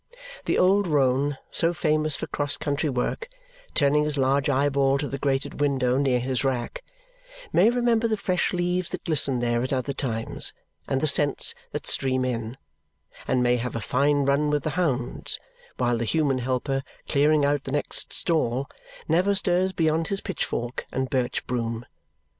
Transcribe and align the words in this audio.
The 0.45 0.57
old 0.57 0.87
roan, 0.87 1.37
so 1.51 1.75
famous 1.75 2.15
for 2.15 2.25
cross 2.25 2.57
country 2.57 2.89
work, 2.89 3.29
turning 3.75 4.03
his 4.03 4.17
large 4.17 4.49
eyeball 4.49 4.97
to 4.97 5.07
the 5.07 5.19
grated 5.19 5.61
window 5.61 5.97
near 5.99 6.19
his 6.19 6.43
rack, 6.43 6.83
may 7.53 7.69
remember 7.69 8.07
the 8.07 8.17
fresh 8.17 8.51
leaves 8.51 8.89
that 8.89 9.03
glisten 9.03 9.41
there 9.41 9.61
at 9.61 9.71
other 9.71 9.93
times 9.93 10.53
and 10.87 11.01
the 11.01 11.05
scents 11.05 11.53
that 11.71 11.85
stream 11.85 12.25
in, 12.25 12.57
and 13.27 13.43
may 13.43 13.57
have 13.57 13.75
a 13.75 13.79
fine 13.79 14.25
run 14.25 14.49
with 14.49 14.63
the 14.63 14.71
hounds, 14.71 15.37
while 15.77 15.99
the 15.99 16.05
human 16.05 16.39
helper, 16.39 16.81
clearing 17.07 17.45
out 17.45 17.65
the 17.65 17.71
next 17.71 18.11
stall, 18.11 18.67
never 19.07 19.35
stirs 19.35 19.71
beyond 19.71 20.07
his 20.07 20.19
pitchfork 20.21 20.83
and 20.91 21.11
birch 21.11 21.45
broom. 21.45 21.85